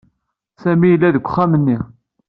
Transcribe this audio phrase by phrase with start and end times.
[0.61, 1.77] Sami yella deg uxxam-nni.